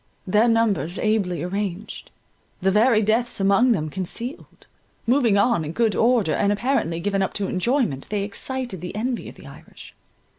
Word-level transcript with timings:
Their 0.25 0.47
numbers 0.47 0.97
ably 0.97 1.43
arranged; 1.43 2.09
the 2.59 2.71
very 2.71 3.03
deaths 3.03 3.39
among 3.39 3.71
them 3.71 3.91
concealed; 3.91 4.65
moving 5.05 5.37
on 5.37 5.63
in 5.63 5.73
good 5.73 5.95
order, 5.95 6.33
and 6.33 6.51
apparently 6.51 6.99
given 6.99 7.21
up 7.21 7.33
to 7.35 7.45
enjoyment, 7.45 8.07
they 8.09 8.23
excited 8.23 8.81
the 8.81 8.95
envy 8.95 9.29
of 9.29 9.35
the 9.35 9.45
Irish. 9.45 9.93